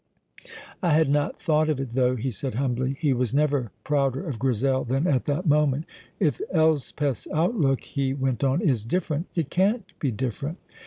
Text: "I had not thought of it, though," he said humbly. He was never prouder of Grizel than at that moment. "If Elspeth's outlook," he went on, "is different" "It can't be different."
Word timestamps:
"I 0.81 0.93
had 0.93 1.09
not 1.09 1.39
thought 1.39 1.69
of 1.69 1.79
it, 1.79 1.91
though," 1.93 2.15
he 2.15 2.31
said 2.31 2.55
humbly. 2.55 2.97
He 2.99 3.13
was 3.13 3.35
never 3.35 3.69
prouder 3.83 4.27
of 4.27 4.39
Grizel 4.39 4.83
than 4.83 5.05
at 5.05 5.25
that 5.25 5.45
moment. 5.45 5.85
"If 6.19 6.41
Elspeth's 6.51 7.27
outlook," 7.31 7.81
he 7.83 8.11
went 8.15 8.43
on, 8.43 8.61
"is 8.63 8.83
different" 8.83 9.27
"It 9.35 9.51
can't 9.51 9.85
be 9.99 10.09
different." 10.09 10.57